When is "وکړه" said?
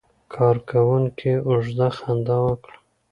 2.45-2.75